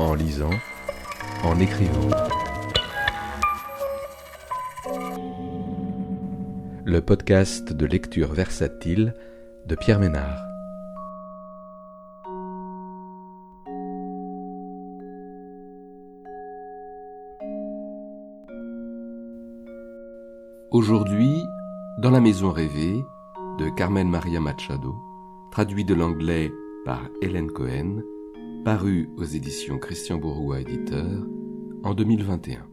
en 0.00 0.14
lisant, 0.14 0.50
en 1.44 1.60
écrivant. 1.60 2.08
Le 6.84 7.00
podcast 7.02 7.72
de 7.72 7.84
lecture 7.84 8.32
versatile 8.32 9.14
de 9.66 9.74
Pierre 9.74 10.00
Ménard. 10.00 10.42
Aujourd'hui, 20.70 21.44
dans 21.98 22.10
la 22.10 22.20
maison 22.20 22.52
rêvée 22.52 23.04
de 23.58 23.68
Carmen 23.76 24.08
Maria 24.08 24.40
Machado, 24.40 24.94
traduit 25.52 25.84
de 25.84 25.92
l'anglais 25.92 26.50
par 26.86 27.02
Hélène 27.20 27.50
Cohen, 27.50 28.00
paru 28.64 29.08
aux 29.16 29.24
éditions 29.24 29.78
Christian 29.78 30.18
Bourgois 30.18 30.60
éditeur 30.60 31.26
en 31.82 31.94
2021. 31.94 32.66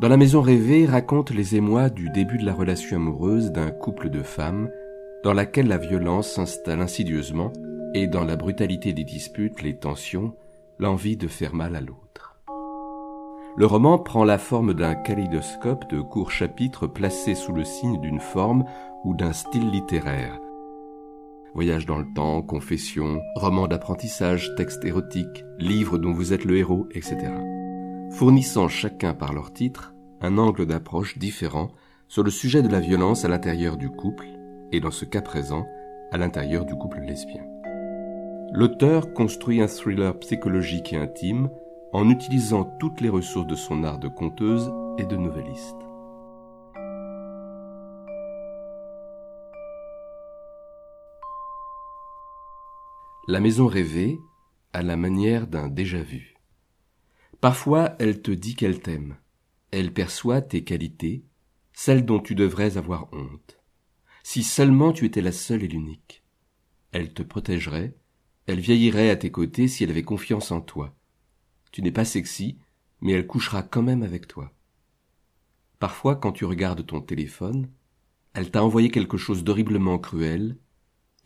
Dans 0.00 0.08
la 0.08 0.16
maison 0.16 0.40
rêvée 0.40 0.86
raconte 0.86 1.30
les 1.30 1.56
émois 1.56 1.90
du 1.90 2.08
début 2.10 2.38
de 2.38 2.46
la 2.46 2.54
relation 2.54 2.96
amoureuse 2.96 3.52
d'un 3.52 3.70
couple 3.70 4.08
de 4.08 4.22
femmes 4.22 4.70
dans 5.22 5.34
laquelle 5.34 5.68
la 5.68 5.78
violence 5.78 6.32
s'installe 6.32 6.80
insidieusement 6.80 7.52
et 7.94 8.06
dans 8.06 8.24
la 8.24 8.36
brutalité 8.36 8.92
des 8.92 9.04
disputes, 9.04 9.62
les 9.62 9.76
tensions, 9.76 10.34
l'envie 10.78 11.16
de 11.16 11.28
faire 11.28 11.54
mal 11.54 11.76
à 11.76 11.80
l'autre. 11.80 12.36
Le 13.56 13.66
roman 13.66 13.98
prend 13.98 14.24
la 14.24 14.38
forme 14.38 14.72
d'un 14.72 14.94
kaléidoscope 14.94 15.88
de 15.90 16.00
courts 16.00 16.30
chapitres 16.30 16.86
placés 16.86 17.34
sous 17.34 17.52
le 17.52 17.64
signe 17.64 18.00
d'une 18.00 18.20
forme 18.20 18.64
ou 19.04 19.14
d'un 19.14 19.32
style 19.32 19.70
littéraire. 19.70 20.38
Voyage 21.54 21.86
dans 21.86 21.98
le 21.98 22.06
temps, 22.14 22.40
confession, 22.42 23.20
roman 23.36 23.68
d'apprentissage, 23.68 24.54
texte 24.56 24.84
érotique, 24.84 25.44
livre 25.58 25.98
dont 25.98 26.12
vous 26.12 26.32
êtes 26.32 26.44
le 26.44 26.56
héros, 26.56 26.86
etc. 26.92 27.18
Fournissant 28.12 28.68
chacun 28.68 29.12
par 29.14 29.32
leur 29.32 29.52
titre 29.52 29.94
un 30.22 30.38
angle 30.38 30.66
d'approche 30.66 31.18
différent 31.18 31.72
sur 32.08 32.22
le 32.22 32.30
sujet 32.30 32.62
de 32.62 32.68
la 32.68 32.80
violence 32.80 33.24
à 33.24 33.28
l'intérieur 33.28 33.76
du 33.76 33.90
couple, 33.90 34.26
et 34.70 34.80
dans 34.80 34.90
ce 34.90 35.04
cas 35.04 35.20
présent, 35.20 35.66
à 36.10 36.18
l'intérieur 36.18 36.64
du 36.64 36.74
couple 36.74 37.00
lesbien. 37.00 37.42
L'auteur 38.52 39.12
construit 39.14 39.60
un 39.60 39.66
thriller 39.66 40.18
psychologique 40.18 40.92
et 40.92 40.98
intime 40.98 41.48
en 41.92 42.08
utilisant 42.08 42.64
toutes 42.64 43.00
les 43.00 43.08
ressources 43.08 43.46
de 43.46 43.54
son 43.54 43.82
art 43.82 43.98
de 43.98 44.08
conteuse 44.08 44.72
et 44.98 45.04
de 45.04 45.16
novelliste. 45.16 45.81
La 53.28 53.40
maison 53.40 53.66
rêvée 53.66 54.18
a 54.72 54.82
la 54.82 54.96
manière 54.96 55.46
d'un 55.46 55.68
déjà-vu. 55.68 56.36
Parfois, 57.40 57.94
elle 57.98 58.22
te 58.22 58.30
dit 58.30 58.54
qu'elle 58.54 58.80
t'aime. 58.80 59.16
Elle 59.70 59.92
perçoit 59.92 60.40
tes 60.40 60.64
qualités, 60.64 61.24
celles 61.72 62.04
dont 62.04 62.20
tu 62.20 62.34
devrais 62.34 62.76
avoir 62.76 63.12
honte. 63.12 63.58
Si 64.22 64.42
seulement 64.42 64.92
tu 64.92 65.06
étais 65.06 65.22
la 65.22 65.32
seule 65.32 65.64
et 65.64 65.68
l'unique. 65.68 66.22
Elle 66.92 67.14
te 67.14 67.22
protégerait, 67.22 67.94
elle 68.46 68.60
vieillirait 68.60 69.10
à 69.10 69.16
tes 69.16 69.30
côtés 69.30 69.68
si 69.68 69.84
elle 69.84 69.90
avait 69.90 70.02
confiance 70.02 70.50
en 70.50 70.60
toi 70.60 70.94
tu 71.72 71.82
n'es 71.82 71.90
pas 71.90 72.04
sexy, 72.04 72.58
mais 73.00 73.12
elle 73.12 73.26
couchera 73.26 73.62
quand 73.62 73.82
même 73.82 74.02
avec 74.02 74.28
toi. 74.28 74.52
Parfois, 75.80 76.14
quand 76.14 76.30
tu 76.30 76.44
regardes 76.44 76.86
ton 76.86 77.00
téléphone, 77.00 77.68
elle 78.34 78.50
t'a 78.50 78.62
envoyé 78.62 78.90
quelque 78.90 79.16
chose 79.16 79.42
d'horriblement 79.42 79.98
cruel, 79.98 80.58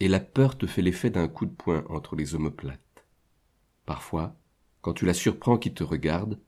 et 0.01 0.09
la 0.09 0.21
peur 0.21 0.59
te 0.59 0.67
fait 0.67 0.83
l'effet 0.83 1.11
d'un 1.11 1.29
coup 1.29 1.47
de 1.47 1.55
poing 1.55 1.85
entre 1.89 2.17
les 2.17 2.35
omoplates. 2.35 3.07
Parfois, 3.85 4.37
quand 4.81 4.93
tu 4.93 5.07
la 5.07 5.15
surprends 5.15 5.59
qui 5.59 5.73
te 5.73 5.83
regarde, 5.83 6.41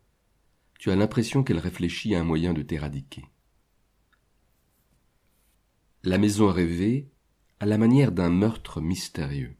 tu 0.78 0.90
as 0.90 0.96
l'impression 0.96 1.42
qu'elle 1.42 1.58
réfléchit 1.58 2.14
à 2.14 2.20
un 2.20 2.24
moyen 2.24 2.52
de 2.52 2.62
t'éradiquer. 2.62 3.24
La 6.04 6.18
maison 6.18 6.48
rêvée 6.48 7.10
a 7.60 7.66
la 7.66 7.78
manière 7.78 8.12
d'un 8.12 8.30
meurtre 8.30 8.80
mystérieux. 8.80 9.56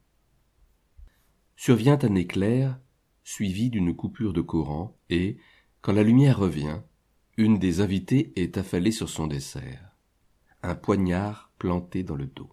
Survient 1.57 1.99
un 2.03 2.15
éclair 2.15 2.79
suivi 3.25 3.69
d'une 3.69 3.95
coupure 3.95 4.33
de 4.33 4.41
courant, 4.41 4.97
et, 5.11 5.37
quand 5.83 5.93
la 5.93 6.03
lumière 6.03 6.39
revient, 6.39 6.81
une 7.37 7.59
des 7.59 7.81
invitées 7.81 8.33
est 8.37 8.57
affalée 8.57 8.91
sur 8.91 9.11
son 9.11 9.27
dessert. 9.27 9.97
Un 10.63 10.75
poignard 10.75 11.53
planté 11.59 12.03
dans 12.03 12.17
le 12.17 12.27
dos. 12.27 12.51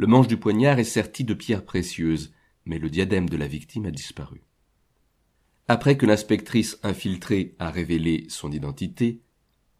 Le 0.00 0.06
manche 0.06 0.28
du 0.28 0.38
poignard 0.38 0.78
est 0.78 0.84
serti 0.84 1.24
de 1.24 1.34
pierres 1.34 1.66
précieuses, 1.66 2.32
mais 2.64 2.78
le 2.78 2.88
diadème 2.88 3.28
de 3.28 3.36
la 3.36 3.46
victime 3.46 3.84
a 3.84 3.90
disparu. 3.90 4.40
Après 5.68 5.98
que 5.98 6.06
l'inspectrice 6.06 6.78
infiltrée 6.82 7.54
a 7.58 7.70
révélé 7.70 8.24
son 8.30 8.50
identité, 8.50 9.20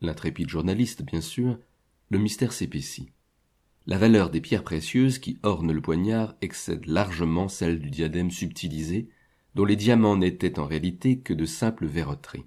l'intrépide 0.03 0.51
journaliste 0.51 1.03
bien 1.03 1.23
sûr, 1.23 1.59
le 2.11 2.19
mystère 2.19 2.53
s'épaissit. 2.53 3.09
La 3.87 3.97
valeur 3.97 4.29
des 4.29 4.43
pierres 4.43 4.63
précieuses 4.63 5.19
qui 5.19 5.39
ornent 5.43 5.73
le 5.73 5.81
poignard 5.81 6.35
excède 6.43 6.85
largement 6.85 7.49
celle 7.49 7.79
du 7.79 7.89
diadème 7.89 8.31
subtilisé 8.31 9.09
dont 9.55 9.65
les 9.65 9.75
diamants 9.75 10.19
n'étaient 10.19 10.59
en 10.59 10.67
réalité 10.67 11.21
que 11.21 11.33
de 11.33 11.47
simples 11.47 11.87
verroteries. 11.87 12.45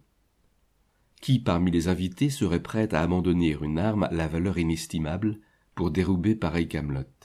Qui 1.21 1.39
parmi 1.39 1.71
les 1.71 1.87
invités 1.87 2.29
serait 2.29 2.61
prêt 2.61 2.93
à 2.93 3.01
abandonner 3.01 3.57
une 3.59 3.79
arme 3.79 4.03
à 4.03 4.11
la 4.11 4.27
valeur 4.27 4.59
inestimable 4.59 5.39
pour 5.73 5.89
dérouber 5.89 6.35
pareille 6.35 6.67
camelote? 6.67 7.22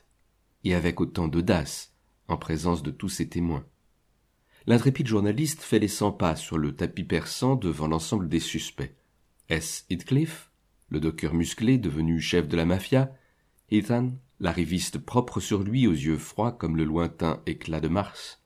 Et 0.68 0.74
avec 0.74 1.00
autant 1.00 1.28
d'audace, 1.28 1.94
en 2.26 2.36
présence 2.36 2.82
de 2.82 2.90
tous 2.90 3.08
ses 3.08 3.26
témoins. 3.26 3.64
L'intrépide 4.66 5.06
journaliste 5.06 5.62
fait 5.62 5.78
les 5.78 5.88
cent 5.88 6.12
pas 6.12 6.36
sur 6.36 6.58
le 6.58 6.76
tapis 6.76 7.04
perçant 7.04 7.56
devant 7.56 7.88
l'ensemble 7.88 8.28
des 8.28 8.38
suspects. 8.38 8.94
Est-ce 9.48 9.84
Heathcliff, 9.88 10.50
le 10.90 11.00
docker 11.00 11.32
musclé 11.32 11.78
devenu 11.78 12.20
chef 12.20 12.48
de 12.48 12.56
la 12.58 12.66
mafia 12.66 13.10
Ethan, 13.70 14.10
l'arriviste 14.40 14.98
propre 14.98 15.40
sur 15.40 15.62
lui 15.62 15.86
aux 15.86 15.92
yeux 15.92 16.18
froids 16.18 16.52
comme 16.52 16.76
le 16.76 16.84
lointain 16.84 17.42
éclat 17.46 17.80
de 17.80 17.88
Mars 17.88 18.42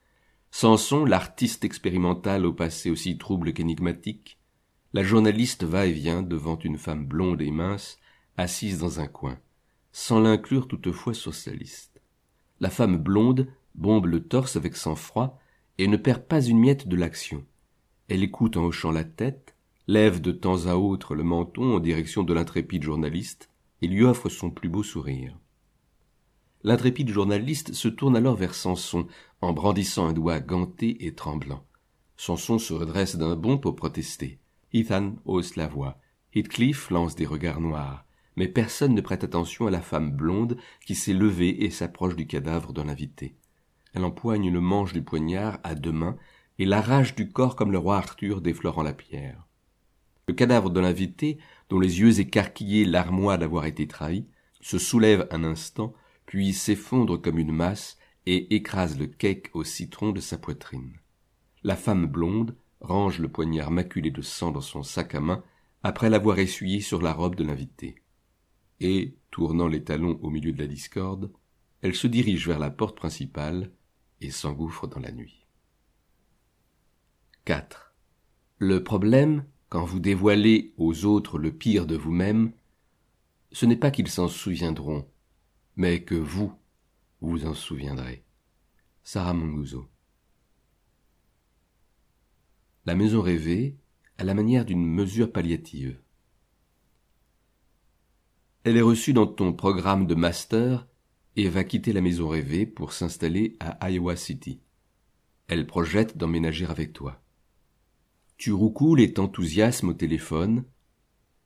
Samson, 0.53 1.05
l'artiste 1.05 1.65
expérimental 1.65 2.47
au 2.47 2.53
passé 2.53 2.89
aussi 2.89 3.19
trouble 3.19 3.53
qu'énigmatique, 3.53 4.39
la 4.93 5.03
journaliste 5.03 5.65
va 5.65 5.87
et 5.87 5.93
vient 5.93 6.23
devant 6.23 6.61
une 6.61 6.79
femme 6.79 7.05
blonde 7.05 7.43
et 7.43 7.51
mince, 7.51 7.99
assise 8.37 8.79
dans 8.79 9.01
un 9.01 9.09
coin, 9.09 9.41
sans 9.91 10.21
l'inclure 10.21 10.69
toutefois 10.69 11.15
sur 11.15 11.35
sa 11.35 11.51
liste. 11.51 11.92
La 12.63 12.71
femme 12.71 12.97
blonde 12.97 13.49
bombe 13.75 14.07
le 14.07 14.23
torse 14.23 14.55
avec 14.55 14.77
sang-froid 14.77 15.37
et 15.79 15.89
ne 15.89 15.97
perd 15.97 16.23
pas 16.23 16.41
une 16.41 16.61
miette 16.61 16.87
de 16.87 16.95
l'action. 16.95 17.45
Elle 18.07 18.23
écoute 18.23 18.57
en 18.57 18.63
hochant 18.63 18.93
la 18.93 19.03
tête, 19.03 19.57
lève 19.89 20.21
de 20.21 20.31
temps 20.31 20.69
à 20.69 20.77
autre 20.77 21.17
le 21.17 21.25
menton 21.25 21.75
en 21.75 21.81
direction 21.81 22.23
de 22.23 22.33
l'intrépide 22.33 22.85
journaliste 22.85 23.51
et 23.81 23.89
lui 23.89 24.05
offre 24.05 24.29
son 24.29 24.53
plus 24.53 24.69
beau 24.69 24.85
sourire. 24.85 25.37
L'intrépide 26.63 27.09
journaliste 27.09 27.73
se 27.73 27.89
tourne 27.89 28.15
alors 28.15 28.37
vers 28.37 28.55
Samson, 28.55 29.09
en 29.41 29.53
brandissant 29.53 30.07
un 30.07 30.13
doigt 30.13 30.39
ganté 30.39 31.05
et 31.05 31.17
tremblant. 31.17 31.65
Samson 32.17 32.61
se 32.61 32.75
redresse 32.75 33.17
d'un 33.17 33.35
bond 33.35 33.59
pour 33.59 33.75
protester. 33.75 34.39
Ethan 34.73 35.17
hausse 35.25 35.57
la 35.57 35.67
voix. 35.67 35.99
Heathcliff 36.33 36.91
lance 36.91 37.17
des 37.17 37.27
regards 37.27 37.61
noirs. 37.61 38.05
Mais 38.37 38.49
personne 38.49 38.95
ne 38.95 39.01
prête 39.01 39.25
attention 39.25 39.67
à 39.67 39.71
la 39.71 39.83
femme 39.83 40.11
blonde 40.11 40.57
qui 40.87 40.95
s'est 40.95 41.13
levée 41.13 41.65
et 41.65 41.71
s'approche 41.71 42.17
du 42.17 42.27
cadavre 42.27 42.73
de 42.73 42.83
l'invité. 42.83 43.37
Elle 43.95 44.05
empoigne 44.05 44.51
le 44.51 44.61
manche 44.61 44.93
du 44.93 45.03
poignard 45.03 45.59
à 45.65 45.75
deux 45.75 45.93
mains 45.93 46.17
et 46.59 46.65
l'arrache 46.65 47.15
du 47.15 47.31
corps 47.31 47.57
comme 47.57 47.73
le 47.73 47.79
roi 47.79 47.97
Arthur 47.97 48.41
déflorant 48.41 48.83
la 48.83 48.95
pierre. 48.95 49.47
Le 50.29 50.35
cadavre 50.35 50.71
de 50.71 50.81
l'invité, 50.81 51.39
dont 51.69 51.81
les 51.81 52.01
yeux 52.01 52.21
écarquillés 52.21 52.85
larmoient 52.85 53.39
d'avoir 53.39 53.67
été 53.67 53.87
trahi, 53.87 54.27
se 54.61 54.79
soulève 54.79 55.27
un 55.31 55.45
instant 55.45 55.93
puis 56.27 56.53
s'effondre 56.53 57.21
comme 57.21 57.39
une 57.39 57.53
masse 57.53 57.99
et 58.27 58.55
écrase 58.55 58.99
le 58.99 59.07
cake 59.07 59.51
au 59.55 59.65
citron 59.65 60.13
de 60.13 60.21
sa 60.21 60.39
poitrine. 60.39 60.97
La 61.63 61.77
femme 61.77 62.07
blonde 62.07 62.57
range 62.81 63.19
le 63.19 63.29
poignard 63.29 63.71
maculé 63.71 64.11
de 64.11 64.23
sang 64.23 64.51
dans 64.51 64.61
son 64.61 64.83
sac 64.83 65.15
à 65.15 65.21
main 65.21 65.43
après 65.83 66.11
l'avoir 66.11 66.39
essuyé 66.39 66.81
sur 66.81 67.03
la 67.03 67.13
robe 67.13 67.35
de 67.35 67.45
l'invité. 67.45 68.02
Et, 68.83 69.17
tournant 69.31 69.69
les 69.69 69.85
talons 69.85 70.19
au 70.23 70.29
milieu 70.29 70.53
de 70.53 70.59
la 70.59 70.67
discorde, 70.67 71.31
elle 71.83 71.95
se 71.95 72.09
dirige 72.09 72.49
vers 72.49 72.59
la 72.59 72.69
porte 72.69 72.97
principale 72.97 73.71
et 74.21 74.33
s'engouffre 74.33 74.89
dans 74.89 74.99
la 74.99 75.13
nuit. 75.13 75.47
4. 77.45 77.95
Le 78.59 78.83
problème, 78.83 79.45
quand 79.69 79.85
vous 79.85 80.01
dévoilez 80.01 80.75
aux 80.79 81.05
autres 81.05 81.39
le 81.39 81.53
pire 81.53 81.87
de 81.87 81.95
vous-même, 81.97 82.53
ce 83.53 83.67
n'est 83.67 83.77
pas 83.77 83.93
qu'ils 83.93 84.09
s'en 84.09 84.27
souviendront, 84.27 85.09
mais 85.77 86.03
que 86.03 86.17
vous, 86.17 86.53
vous 87.21 87.47
en 87.47 87.55
souviendrez. 87.55 88.25
Sarah 89.05 89.33
Monguzo. 89.33 89.89
La 92.85 92.97
maison 92.97 93.23
rêvée 93.23 93.77
à 94.19 94.25
la 94.25 94.35
manière 94.35 94.65
d'une 94.65 94.85
mesure 94.85 95.31
palliative. 95.31 96.02
Elle 98.65 98.77
est 98.77 98.83
reçue 98.83 99.13
dans 99.13 99.27
ton 99.27 99.53
programme 99.53 100.07
de 100.07 100.15
master 100.15 100.87
et 101.35 101.49
va 101.49 101.65
quitter 101.65 101.93
la 101.93 102.01
maison 102.01 102.29
rêvée 102.29 102.65
pour 102.65 102.93
s'installer 102.93 103.57
à 103.59 103.91
Iowa 103.91 104.15
City. 104.15 104.61
Elle 105.49 105.67
projette 105.67 106.17
d'emménager 106.17 106.67
avec 106.67 106.93
toi. 106.93 107.21
Tu 108.37 108.53
roucoules 108.53 109.01
et 109.01 109.13
t'enthousiasmes 109.13 109.89
au 109.89 109.95
téléphone, 109.95 110.65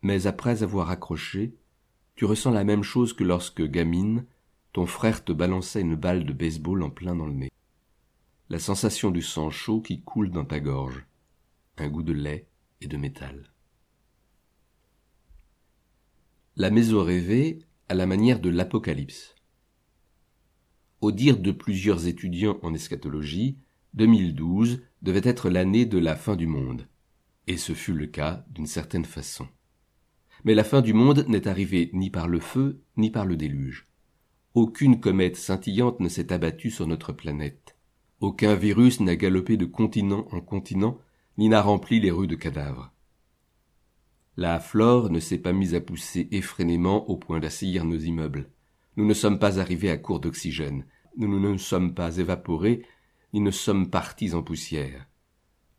mais 0.03 0.27
après 0.27 0.63
avoir 0.63 0.91
accroché, 0.91 1.57
tu 2.17 2.27
ressens 2.27 2.51
la 2.51 2.65
même 2.65 2.83
chose 2.83 3.15
que 3.15 3.25
lorsque, 3.25 3.63
gamine, 3.63 4.27
ton 4.75 4.85
frère 4.85 5.25
te 5.25 5.33
balançait 5.33 5.81
une 5.81 5.97
balle 5.97 6.27
de 6.27 6.35
baseball 6.35 6.83
en 6.83 6.91
plein 6.91 7.17
dans 7.17 7.27
le 7.27 7.33
nez. 7.33 7.53
La 8.51 8.59
sensation 8.59 9.11
du 9.11 9.23
sang 9.23 9.49
chaud 9.49 9.81
qui 9.81 10.03
coule 10.03 10.31
dans 10.31 10.45
ta 10.45 10.61
gorge, 10.61 11.07
un 11.79 11.89
goût 11.89 12.03
de 12.03 12.13
lait 12.13 12.47
et 12.83 12.89
de 12.89 12.99
métal. 12.99 13.56
La 16.59 16.71
maison 16.71 17.05
rêvée 17.05 17.59
à 17.91 17.93
la 17.93 18.07
manière 18.07 18.41
de 18.41 18.49
l'Apocalypse. 18.49 19.35
Au 21.03 21.13
dire 21.13 21.37
de 21.37 21.53
plusieurs 21.53 22.07
étudiants 22.07 22.59
en 22.63 22.73
eschatologie, 22.73 23.59
2012 23.93 24.81
devait 25.03 25.29
être 25.29 25.51
l'année 25.51 25.85
de 25.85 25.99
la 25.99 26.17
fin 26.17 26.35
du 26.35 26.47
monde, 26.47 26.89
et 27.47 27.59
ce 27.59 27.75
fut 27.75 27.93
le 27.93 28.07
cas 28.07 28.47
d'une 28.49 28.67
certaine 28.67 29.05
façon. 29.05 29.47
Mais 30.45 30.55
la 30.55 30.65
fin 30.65 30.81
du 30.81 30.95
monde 30.95 31.27
n'est 31.29 31.47
arrivée 31.47 31.91
ni 31.93 32.09
par 32.09 32.27
le 32.27 32.41
feu, 32.41 32.81
ni 32.97 33.11
par 33.11 33.27
le 33.27 33.37
déluge. 33.37 33.87
Aucune 34.55 34.99
comète 34.99 35.37
scintillante 35.37 36.01
ne 36.01 36.09
s'est 36.09 36.33
abattue 36.33 36.71
sur 36.71 36.87
notre 36.87 37.13
planète. 37.13 37.77
Aucun 38.21 38.55
virus 38.55 39.01
n'a 39.01 39.17
galopé 39.17 39.59
de 39.59 39.67
continent 39.67 40.27
en 40.33 40.41
continent, 40.41 40.99
ni 41.37 41.51
n'a 41.51 41.61
rempli 41.61 42.01
les 42.01 42.11
rues 42.11 42.29
de 42.29 42.35
cadavres. 42.35 42.96
La 44.39 44.61
flore 44.61 45.09
ne 45.09 45.19
s'est 45.19 45.39
pas 45.39 45.55
mise 45.55 45.75
à 45.75 45.81
pousser 45.81 46.29
effrénément 46.31 47.09
au 47.09 47.17
point 47.17 47.41
d'assaillir 47.41 47.87
nos 47.87 47.97
immeubles. 47.97 48.51
Nous 48.97 49.07
ne 49.07 49.15
sommes 49.15 49.39
pas 49.39 49.59
arrivés 49.59 49.91
à 49.91 49.97
court 49.97 50.21
d'oxygène. 50.21 50.85
Nous 51.17 51.27
ne 51.27 51.39
nous 51.39 51.57
sommes 51.57 51.95
pas 51.95 52.19
évaporés, 52.19 52.83
ni 53.33 53.41
ne 53.41 53.51
sommes 53.51 53.89
partis 53.89 54.35
en 54.35 54.43
poussière. 54.43 55.07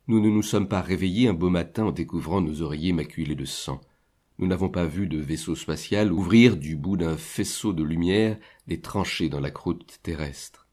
Nous 0.08 0.20
ne 0.20 0.30
nous 0.30 0.42
sommes 0.42 0.68
pas 0.68 0.82
réveillés 0.82 1.28
un 1.28 1.36
beau 1.36 1.52
matin 1.52 1.86
en 1.86 1.92
découvrant 1.92 2.42
nos 2.42 2.64
oreillers 2.64 2.94
maculés 2.94 3.36
de 3.36 3.46
sang. 3.46 3.80
Nous 4.40 4.48
n'avons 4.48 4.70
pas 4.70 4.86
vu 4.86 5.06
de 5.06 5.20
vaisseau 5.20 5.54
spatial 5.54 6.12
ouvrir 6.12 6.58
du 6.58 6.76
bout 6.76 6.98
d'un 6.98 7.18
faisceau 7.18 7.74
de 7.74 7.84
lumière 7.84 8.40
des 8.66 8.82
tranchées 8.82 9.30
dans 9.30 9.40
la 9.40 9.52
croûte 9.52 10.00
terrestre. 10.02 10.68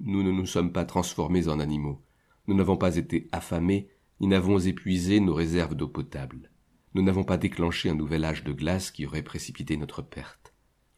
Nous 0.00 0.24
ne 0.24 0.32
nous 0.32 0.46
sommes 0.46 0.72
pas 0.72 0.84
transformés 0.84 1.46
en 1.46 1.60
animaux. 1.60 2.00
Nous 2.48 2.56
n'avons 2.56 2.76
pas 2.76 2.96
été 2.96 3.28
affamés, 3.30 3.88
ni 4.20 4.26
n'avons 4.26 4.58
épuisé 4.58 5.20
nos 5.20 5.34
réserves 5.34 5.76
d'eau 5.76 5.88
potable. 5.88 6.50
Nous 6.94 7.02
n'avons 7.02 7.24
pas 7.24 7.36
déclenché 7.36 7.88
un 7.88 7.94
nouvel 7.94 8.24
âge 8.24 8.42
de 8.42 8.52
glace 8.52 8.90
qui 8.90 9.06
aurait 9.06 9.22
précipité 9.22 9.76
notre 9.76 10.02
perte. 10.02 10.52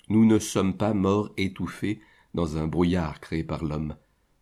Nous 0.08 0.24
ne 0.24 0.38
sommes 0.38 0.76
pas 0.76 0.94
morts 0.94 1.32
étouffés 1.36 2.00
dans 2.34 2.56
un 2.56 2.66
brouillard 2.66 3.20
créé 3.20 3.44
par 3.44 3.64
l'homme. 3.64 3.96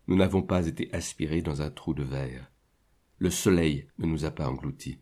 Nous 0.06 0.16
n'avons 0.16 0.42
pas 0.42 0.66
été 0.66 0.88
aspirés 0.92 1.42
dans 1.42 1.62
un 1.62 1.70
trou 1.70 1.94
de 1.94 2.02
verre. 2.02 2.50
Le 3.18 3.30
soleil 3.30 3.88
ne 3.98 4.06
nous 4.06 4.24
a 4.24 4.30
pas 4.30 4.48
engloutis. 4.48 4.98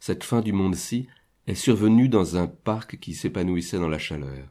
Cette 0.00 0.24
fin 0.24 0.40
du 0.40 0.52
monde-ci 0.52 1.08
est 1.46 1.54
survenue 1.54 2.08
dans 2.08 2.36
un 2.36 2.46
parc 2.46 2.98
qui 2.98 3.14
s'épanouissait 3.14 3.78
dans 3.78 3.88
la 3.88 3.98
chaleur. 3.98 4.50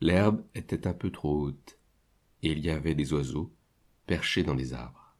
L'herbe 0.00 0.42
était 0.54 0.86
un 0.86 0.92
peu 0.92 1.10
trop 1.10 1.40
haute, 1.40 1.78
et 2.42 2.52
il 2.52 2.60
y 2.60 2.70
avait 2.70 2.94
des 2.94 3.12
oiseaux 3.12 3.52
perchés 4.06 4.42
dans 4.42 4.54
les 4.54 4.72
arbres. 4.72 5.14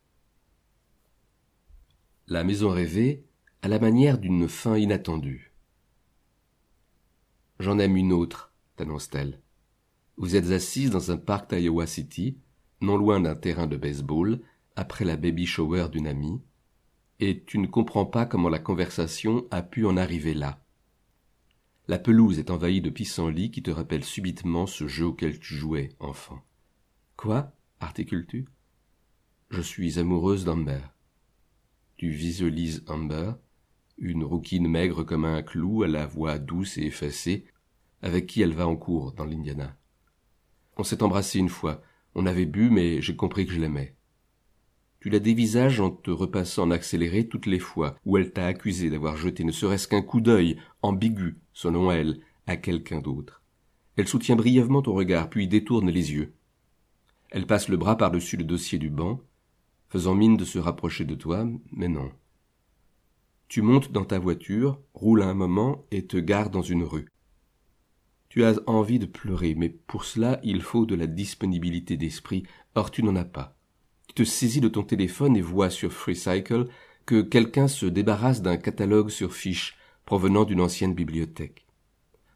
La 2.26 2.44
maison 2.44 2.70
rêvée 2.70 3.24
à 3.62 3.68
la 3.68 3.78
manière 3.78 4.18
d'une 4.18 4.48
fin 4.48 4.76
inattendue. 4.76 5.49
J'en 7.60 7.78
aime 7.78 7.98
une 7.98 8.14
autre, 8.14 8.54
t'annonce-t-elle. 8.76 9.38
Vous 10.16 10.34
êtes 10.34 10.50
assise 10.50 10.88
dans 10.88 11.10
un 11.10 11.18
parc 11.18 11.54
d'Iowa 11.54 11.86
City, 11.86 12.38
non 12.80 12.96
loin 12.96 13.20
d'un 13.20 13.34
terrain 13.34 13.66
de 13.66 13.76
baseball, 13.76 14.40
après 14.76 15.04
la 15.04 15.18
baby 15.18 15.44
shower 15.44 15.88
d'une 15.92 16.06
amie, 16.06 16.40
et 17.18 17.44
tu 17.44 17.58
ne 17.58 17.66
comprends 17.66 18.06
pas 18.06 18.24
comment 18.24 18.48
la 18.48 18.60
conversation 18.60 19.46
a 19.50 19.60
pu 19.60 19.84
en 19.84 19.98
arriver 19.98 20.32
là. 20.32 20.64
La 21.86 21.98
pelouse 21.98 22.38
est 22.38 22.50
envahie 22.50 22.80
de 22.80 22.88
pissenlits 22.88 23.50
qui 23.50 23.62
te 23.62 23.70
rappellent 23.70 24.04
subitement 24.04 24.66
ce 24.66 24.86
jeu 24.86 25.04
auquel 25.04 25.38
tu 25.38 25.54
jouais, 25.54 25.90
enfant. 25.98 26.42
Quoi 27.18 27.52
articules-tu? 27.78 28.46
Je 29.50 29.60
suis 29.60 29.98
amoureuse 29.98 30.46
d'Amber. 30.46 30.80
Tu 31.98 32.08
visualises 32.08 32.84
Amber, 32.86 33.32
une 34.00 34.24
rouquine 34.24 34.68
maigre 34.68 35.04
comme 35.04 35.24
un 35.24 35.42
clou 35.42 35.82
à 35.82 35.88
la 35.88 36.06
voix 36.06 36.38
douce 36.38 36.78
et 36.78 36.86
effacée, 36.86 37.44
avec 38.02 38.26
qui 38.26 38.42
elle 38.42 38.54
va 38.54 38.66
en 38.66 38.76
cours 38.76 39.12
dans 39.12 39.24
l'Indiana. 39.24 39.76
On 40.76 40.84
s'est 40.84 41.02
embrassé 41.02 41.38
une 41.38 41.48
fois, 41.48 41.82
on 42.14 42.26
avait 42.26 42.46
bu, 42.46 42.70
mais 42.70 43.00
j'ai 43.02 43.14
compris 43.14 43.46
que 43.46 43.52
je 43.52 43.60
l'aimais. 43.60 43.94
Tu 45.00 45.08
la 45.08 45.18
dévisages 45.18 45.80
en 45.80 45.90
te 45.90 46.10
repassant 46.10 46.64
en 46.64 46.70
accéléré 46.70 47.26
toutes 47.26 47.46
les 47.46 47.58
fois 47.58 47.96
où 48.04 48.18
elle 48.18 48.32
t'a 48.32 48.46
accusé 48.46 48.90
d'avoir 48.90 49.16
jeté 49.16 49.44
ne 49.44 49.52
serait-ce 49.52 49.88
qu'un 49.88 50.02
coup 50.02 50.20
d'œil, 50.20 50.58
ambigu, 50.82 51.38
selon 51.52 51.90
elle, 51.90 52.20
à 52.46 52.56
quelqu'un 52.56 53.00
d'autre. 53.00 53.42
Elle 53.96 54.08
soutient 54.08 54.36
brièvement 54.36 54.82
ton 54.82 54.94
regard, 54.94 55.30
puis 55.30 55.48
détourne 55.48 55.90
les 55.90 56.12
yeux. 56.12 56.34
Elle 57.30 57.46
passe 57.46 57.68
le 57.68 57.76
bras 57.76 57.96
par-dessus 57.96 58.36
le 58.36 58.44
dossier 58.44 58.78
du 58.78 58.90
banc, 58.90 59.20
faisant 59.88 60.14
mine 60.14 60.36
de 60.36 60.44
se 60.44 60.58
rapprocher 60.58 61.04
de 61.04 61.14
toi, 61.14 61.46
mais 61.72 61.88
non. 61.88 62.10
Tu 63.50 63.62
montes 63.62 63.90
dans 63.90 64.04
ta 64.04 64.20
voiture, 64.20 64.78
roules 64.94 65.22
un 65.22 65.34
moment 65.34 65.84
et 65.90 66.06
te 66.06 66.16
gares 66.16 66.50
dans 66.50 66.62
une 66.62 66.84
rue. 66.84 67.08
Tu 68.28 68.44
as 68.44 68.60
envie 68.68 69.00
de 69.00 69.06
pleurer, 69.06 69.56
mais 69.56 69.68
pour 69.68 70.04
cela 70.04 70.38
il 70.44 70.62
faut 70.62 70.86
de 70.86 70.94
la 70.94 71.08
disponibilité 71.08 71.96
d'esprit, 71.96 72.44
or 72.76 72.92
tu 72.92 73.02
n'en 73.02 73.16
as 73.16 73.24
pas. 73.24 73.56
Tu 74.06 74.14
te 74.14 74.22
saisis 74.22 74.60
de 74.60 74.68
ton 74.68 74.84
téléphone 74.84 75.36
et 75.36 75.40
vois 75.40 75.68
sur 75.68 75.92
FreeCycle 75.92 76.68
que 77.06 77.22
quelqu'un 77.22 77.66
se 77.66 77.86
débarrasse 77.86 78.40
d'un 78.40 78.56
catalogue 78.56 79.10
sur 79.10 79.34
fiches 79.34 79.76
provenant 80.06 80.44
d'une 80.44 80.60
ancienne 80.60 80.94
bibliothèque. 80.94 81.66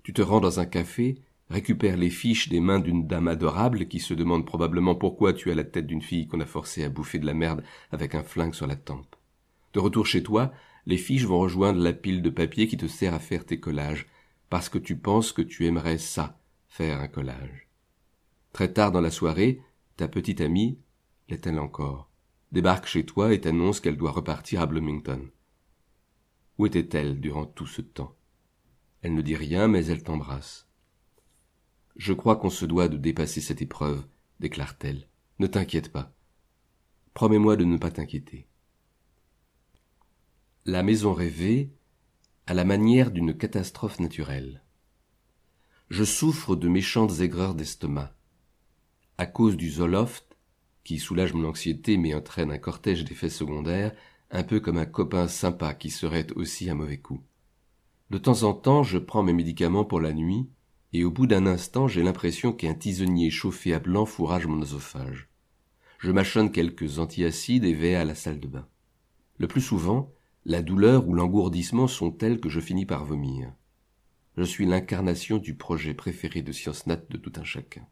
Tu 0.03 0.13
te 0.13 0.23
rends 0.23 0.41
dans 0.41 0.59
un 0.59 0.67
café, 0.67 1.23
récupères 1.49 1.97
les 1.97 2.11
fiches 2.11 2.49
des 2.49 2.59
mains 2.59 2.81
d'une 2.81 3.07
dame 3.07 3.29
adorable 3.29 3.87
qui 3.87 4.01
se 4.01 4.15
demande 4.15 4.47
probablement 4.47 4.97
pourquoi 4.97 5.33
tu 5.33 5.53
as 5.53 5.55
la 5.55 5.63
tête 5.63 5.87
d'une 5.87 6.03
fille 6.03 6.27
qu'on 6.27 6.41
a 6.41 6.47
forcée 6.47 6.83
à 6.83 6.89
bouffer 6.89 7.21
de 7.21 7.27
la 7.27 7.35
merde 7.35 7.63
avec 7.93 8.17
un 8.17 8.25
flingue 8.25 8.55
sur 8.55 8.67
la 8.67 8.75
tempe. 8.75 9.15
De 9.75 9.79
retour 9.79 10.07
chez 10.07 10.25
toi, 10.25 10.53
les 10.87 10.99
fiches 10.99 11.25
vont 11.25 11.39
rejoindre 11.39 11.81
la 11.81 11.93
pile 11.93 12.23
de 12.23 12.31
papier 12.31 12.69
qui 12.69 12.77
te 12.77 12.87
sert 12.87 13.15
à 13.15 13.19
faire 13.19 13.47
tes 13.47 13.61
collages, 13.61 14.07
parce 14.51 14.69
que 14.69 14.79
tu 14.79 14.97
penses 14.97 15.33
que 15.33 15.43
tu 15.43 15.67
aimerais 15.67 15.99
ça, 15.99 16.39
faire 16.69 17.01
un 17.01 17.09
collage. 17.09 17.69
Très 18.53 18.73
tard 18.73 18.93
dans 18.93 19.01
la 19.01 19.11
soirée, 19.11 19.61
ta 19.97 20.09
petite 20.09 20.41
amie, 20.41 20.79
l'est-elle 21.29 21.59
encore, 21.59 22.11
débarque 22.53 22.87
chez 22.87 23.05
toi 23.05 23.33
et 23.33 23.41
t'annonce 23.41 23.81
qu'elle 23.81 23.97
doit 23.97 24.13
repartir 24.13 24.61
à 24.61 24.67
Bloomington. 24.67 25.31
Où 26.59 26.67
était-elle 26.67 27.21
durant 27.21 27.47
tout 27.47 27.67
ce 27.67 27.83
temps? 27.83 28.15
Elle 29.03 29.15
ne 29.15 29.23
dit 29.23 29.37
rien, 29.37 29.69
mais 29.69 29.87
elle 29.87 30.03
t'embrasse. 30.03 30.69
Je 31.97 32.13
crois 32.13 32.37
qu'on 32.37 32.51
se 32.51 32.65
doit 32.65 32.89
de 32.89 32.97
dépasser 32.97 33.41
cette 33.41 33.63
épreuve, 33.63 34.05
déclare-t-elle. 34.41 35.09
Ne 35.39 35.47
t'inquiète 35.47 35.91
pas. 35.91 36.13
Promets-moi 37.13 37.57
de 37.57 37.65
ne 37.65 37.77
pas 37.77 37.91
t'inquiéter. 37.91 38.47
La 40.67 40.83
maison 40.83 41.13
rêvée, 41.13 41.75
à 42.47 42.55
la 42.55 42.65
manière 42.65 43.11
d'une 43.11 43.37
catastrophe 43.37 44.01
naturelle. 44.01 44.63
Je 45.91 46.05
souffre 46.05 46.57
de 46.57 46.69
méchantes 46.69 47.21
aigreurs 47.21 47.55
d'estomac. 47.55 48.17
À 49.19 49.27
cause 49.27 49.59
du 49.59 49.69
Zoloft, 49.69 50.39
qui 50.83 50.99
soulage 50.99 51.35
mon 51.35 51.47
anxiété 51.47 51.99
mais 51.99 52.15
entraîne 52.15 52.51
un 52.51 52.57
cortège 52.57 53.05
d'effets 53.05 53.29
secondaires, 53.29 53.95
un 54.31 54.43
peu 54.43 54.59
comme 54.59 54.79
un 54.79 54.87
copain 54.87 55.29
sympa 55.29 55.75
qui 55.75 55.91
serait 55.91 56.33
aussi 56.35 56.71
un 56.71 56.75
mauvais 56.75 56.97
coup. 56.97 57.23
De 58.09 58.17
temps 58.17 58.45
en 58.45 58.55
temps, 58.55 58.83
je 58.83 58.97
prends 58.97 59.23
mes 59.23 59.35
médicaments 59.35 59.85
pour 59.85 60.01
la 60.01 60.15
nuit, 60.15 60.49
et 60.95 61.05
au 61.05 61.11
bout 61.11 61.27
d'un 61.27 61.45
instant, 61.45 61.89
j'ai 61.89 62.03
l'impression 62.03 62.55
qu'un 62.55 62.73
tisonnier 62.73 63.29
chauffé 63.29 63.75
à 63.75 63.81
blanc 63.81 64.07
fourrage 64.07 64.47
mon 64.47 64.63
oesophage. 64.63 65.29
Je 65.99 66.11
mâchonne 66.11 66.51
quelques 66.51 67.01
antiacides 67.01 67.65
et 67.65 67.75
vais 67.75 67.97
à 67.97 68.07
la 68.07 68.15
salle 68.15 68.41
de 68.41 68.49
bain. 68.49 68.67
Le 69.37 69.47
plus 69.47 69.61
souvent, 69.61 70.11
la 70.47 70.61
douleur 70.61 71.09
ou 71.09 71.15
l'engourdissement 71.15 71.89
sont 71.89 72.11
tels 72.11 72.39
que 72.39 72.51
je 72.51 72.61
finis 72.61 72.85
par 72.85 73.05
vomir. 73.05 73.51
Je 74.37 74.43
suis 74.43 74.67
l'incarnation 74.67 75.39
du 75.39 75.55
projet 75.55 75.95
préféré 75.95 76.43
de 76.43 76.53
Science 76.53 76.87
Nat 76.87 77.03
de 77.09 77.17
tout 77.17 77.33
un 77.37 77.45
chacun. 77.45 77.87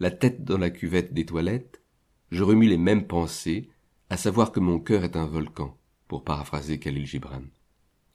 La 0.00 0.10
tête 0.10 0.42
dans 0.42 0.58
la 0.58 0.70
cuvette 0.70 1.14
des 1.14 1.24
toilettes, 1.24 1.82
je 2.30 2.42
remue 2.42 2.66
les 2.66 2.76
mêmes 2.76 3.06
pensées, 3.06 3.70
à 4.10 4.16
savoir 4.16 4.50
que 4.50 4.58
mon 4.58 4.80
cœur 4.80 5.04
est 5.04 5.16
un 5.16 5.26
volcan, 5.26 5.76
pour 6.08 6.24
paraphraser 6.24 6.80
Khalil 6.80 7.06
Gibran. 7.06 7.42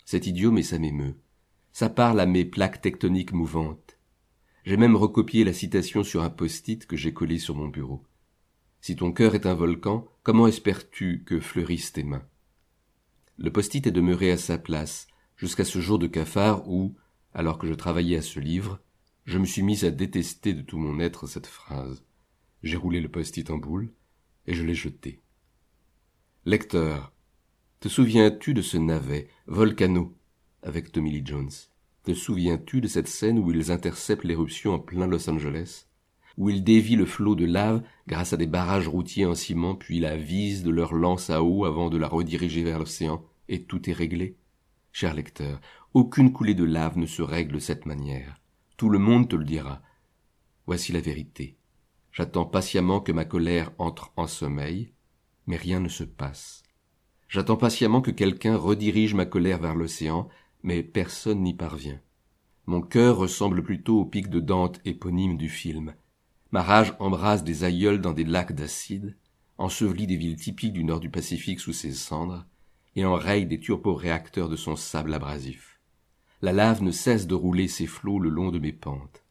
C'est 0.03 0.27
idiot, 0.27 0.51
mais 0.51 0.63
ça 0.63 0.77
m'émeut. 0.77 1.15
Ça 1.71 1.89
parle 1.89 2.19
à 2.19 2.25
mes 2.25 2.43
plaques 2.43 2.81
tectoniques 2.81 3.31
mouvantes. 3.31 3.97
J'ai 4.65 4.77
même 4.77 4.97
recopié 4.97 5.45
la 5.45 5.53
citation 5.53 6.03
sur 6.03 6.23
un 6.23 6.29
post-it 6.29 6.85
que 6.85 6.97
j'ai 6.97 7.13
collé 7.13 7.39
sur 7.39 7.55
mon 7.55 7.69
bureau. 7.69 8.03
Si 8.81 8.97
ton 8.97 9.13
cœur 9.13 9.33
est 9.33 9.45
un 9.45 9.53
volcan, 9.53 10.07
comment 10.23 10.47
espères-tu 10.47 11.23
que 11.25 11.39
fleurissent 11.39 11.93
tes 11.93 12.03
mains? 12.03 12.25
Le 13.37 13.51
post-it 13.51 13.85
est 13.87 13.91
demeuré 13.91 14.31
à 14.31 14.37
sa 14.37 14.57
place, 14.57 15.07
jusqu'à 15.35 15.65
ce 15.65 15.79
jour 15.79 15.99
de 15.99 16.07
cafard 16.07 16.67
où, 16.69 16.95
alors 17.33 17.57
que 17.57 17.67
je 17.67 17.73
travaillais 17.73 18.17
à 18.17 18.21
ce 18.21 18.39
livre, 18.39 18.79
je 19.25 19.37
me 19.37 19.45
suis 19.45 19.63
mis 19.63 19.85
à 19.85 19.91
détester 19.91 20.53
de 20.53 20.61
tout 20.61 20.77
mon 20.77 20.99
être 20.99 21.27
cette 21.27 21.47
phrase. 21.47 22.03
J'ai 22.63 22.77
roulé 22.77 23.01
le 23.01 23.09
post-it 23.09 23.49
en 23.49 23.57
boule 23.57 23.91
et 24.45 24.53
je 24.53 24.63
l'ai 24.63 24.75
jeté. 24.75 25.21
Lecteur, 26.45 27.13
te 27.79 27.87
souviens-tu 27.87 28.53
de 28.53 28.61
ce 28.61 28.77
navet, 28.77 29.27
Volcano, 29.47 30.15
avec 30.63 30.91
Tommy 30.91 31.11
Lee 31.11 31.25
Jones? 31.25 31.51
Te 32.03 32.13
souviens-tu 32.13 32.81
de 32.81 32.87
cette 32.87 33.07
scène 33.07 33.39
où 33.39 33.51
ils 33.51 33.71
interceptent 33.71 34.23
l'éruption 34.23 34.73
en 34.73 34.79
plein 34.79 35.07
Los 35.07 35.29
Angeles? 35.29 35.85
Où 36.37 36.49
ils 36.49 36.63
dévient 36.63 36.95
le 36.95 37.05
flot 37.05 37.35
de 37.35 37.45
lave 37.45 37.83
grâce 38.07 38.33
à 38.33 38.37
des 38.37 38.47
barrages 38.47 38.87
routiers 38.87 39.25
en 39.25 39.35
ciment, 39.35 39.75
puis 39.75 39.99
la 39.99 40.15
visent 40.15 40.63
de 40.63 40.71
leur 40.71 40.93
lance 40.93 41.29
à 41.29 41.43
eau 41.43 41.65
avant 41.65 41.89
de 41.89 41.97
la 41.97 42.07
rediriger 42.07 42.63
vers 42.63 42.79
l'océan, 42.79 43.23
et 43.49 43.63
tout 43.63 43.89
est 43.89 43.93
réglé 43.93 44.37
Cher 44.91 45.13
lecteur, 45.13 45.61
aucune 45.93 46.33
coulée 46.33 46.53
de 46.53 46.63
lave 46.63 46.97
ne 46.97 47.05
se 47.05 47.21
règle 47.21 47.53
de 47.53 47.59
cette 47.59 47.85
manière. 47.85 48.41
Tout 48.77 48.89
le 48.89 48.99
monde 48.99 49.29
te 49.29 49.35
le 49.35 49.45
dira. 49.45 49.81
Voici 50.65 50.91
la 50.91 51.01
vérité. 51.01 51.57
J'attends 52.11 52.45
patiemment 52.45 52.99
que 52.99 53.11
ma 53.11 53.23
colère 53.23 53.71
entre 53.77 54.11
en 54.17 54.27
sommeil, 54.27 54.91
mais 55.47 55.55
rien 55.55 55.79
ne 55.79 55.87
se 55.87 56.03
passe. 56.03 56.63
J'attends 57.29 57.55
patiemment 57.55 58.01
que 58.01 58.11
quelqu'un 58.11 58.57
redirige 58.57 59.13
ma 59.13 59.25
colère 59.25 59.59
vers 59.59 59.75
l'océan, 59.75 60.27
mais 60.63 60.83
personne 60.83 61.41
n'y 61.41 61.53
parvient. 61.53 62.01
Mon 62.65 62.81
cœur 62.81 63.17
ressemble 63.17 63.63
plutôt 63.63 64.01
au 64.01 64.05
pic 64.05 64.29
de 64.29 64.39
Dante 64.39 64.81
éponyme 64.85 65.37
du 65.37 65.49
film. 65.49 65.95
Ma 66.51 66.61
rage 66.61 66.93
embrase 66.99 67.43
des 67.43 67.63
aïeuls 67.63 68.01
dans 68.01 68.13
des 68.13 68.25
lacs 68.25 68.53
d'acide, 68.53 69.15
ensevelit 69.57 70.07
des 70.07 70.17
villes 70.17 70.35
typiques 70.35 70.73
du 70.73 70.83
nord 70.83 70.99
du 70.99 71.09
Pacifique 71.09 71.59
sous 71.59 71.73
ses 71.73 71.93
cendres, 71.93 72.45
et 72.95 73.05
enraye 73.05 73.45
des 73.45 73.59
turboréacteurs 73.59 74.49
de 74.49 74.57
son 74.57 74.75
sable 74.75 75.13
abrasif. 75.13 75.79
La 76.41 76.51
lave 76.51 76.81
ne 76.81 76.91
cesse 76.91 77.27
de 77.27 77.35
rouler 77.35 77.67
ses 77.67 77.87
flots 77.87 78.19
le 78.19 78.29
long 78.29 78.51
de 78.51 78.59
mes 78.59 78.73
pentes. 78.73 79.23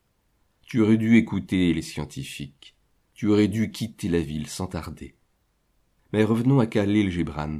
Tu 0.62 0.80
aurais 0.80 0.96
dû 0.96 1.16
écouter 1.16 1.74
les 1.74 1.82
scientifiques. 1.82 2.76
Tu 3.12 3.26
aurais 3.26 3.48
dû 3.48 3.70
quitter 3.70 4.08
la 4.08 4.20
ville 4.20 4.46
sans 4.46 4.68
tarder. 4.68 5.16
Mais 6.12 6.24
revenons 6.24 6.60
à 6.60 6.66
Khalil 6.66 7.10
Gibran. 7.10 7.58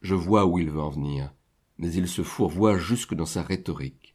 Je 0.00 0.14
vois 0.14 0.46
où 0.46 0.58
il 0.58 0.70
veut 0.70 0.80
en 0.80 0.90
venir, 0.90 1.34
mais 1.78 1.92
il 1.92 2.08
se 2.08 2.22
fourvoie 2.22 2.78
jusque 2.78 3.14
dans 3.14 3.26
sa 3.26 3.42
rhétorique. 3.42 4.14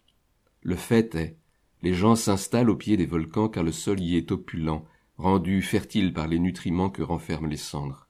Le 0.62 0.76
fait 0.76 1.14
est, 1.16 1.38
les 1.82 1.94
gens 1.94 2.16
s'installent 2.16 2.70
au 2.70 2.76
pied 2.76 2.98
des 2.98 3.06
volcans 3.06 3.50
car 3.50 3.64
le 3.64 3.72
sol 3.72 4.00
y 4.00 4.16
est 4.16 4.32
opulent, 4.32 4.86
rendu 5.18 5.62
fertile 5.62 6.14
par 6.14 6.28
les 6.28 6.40
nutriments 6.40 6.90
que 6.90 7.02
renferment 7.02 7.50
les 7.50 7.58
cendres. 7.58 8.08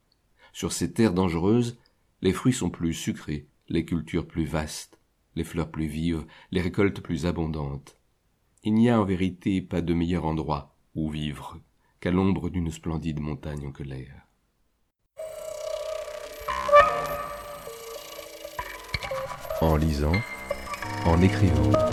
Sur 0.52 0.72
ces 0.72 0.92
terres 0.92 1.14
dangereuses, 1.14 1.78
les 2.20 2.32
fruits 2.32 2.52
sont 2.52 2.70
plus 2.70 2.94
sucrés, 2.94 3.46
les 3.68 3.84
cultures 3.84 4.26
plus 4.26 4.44
vastes, 4.44 4.98
les 5.34 5.44
fleurs 5.44 5.70
plus 5.70 5.86
vives, 5.86 6.24
les 6.50 6.60
récoltes 6.60 7.00
plus 7.00 7.26
abondantes. 7.26 7.96
Il 8.64 8.74
n'y 8.74 8.90
a 8.90 9.00
en 9.00 9.04
vérité 9.04 9.60
pas 9.60 9.80
de 9.80 9.94
meilleur 9.94 10.24
endroit 10.24 10.76
où 10.94 11.10
vivre 11.10 11.60
qu'à 12.00 12.10
l'ombre 12.10 12.50
d'une 12.50 12.70
splendide 12.70 13.20
montagne 13.20 13.66
en 13.66 13.72
colère. 13.72 14.26
En 19.60 19.76
lisant, 19.76 20.20
en 21.06 21.22
écrivant. 21.22 21.91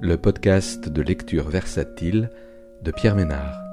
Le 0.00 0.18
podcast 0.18 0.88
de 0.90 1.00
lecture 1.00 1.48
versatile 1.48 2.30
de 2.82 2.90
Pierre 2.90 3.16
Ménard. 3.16 3.65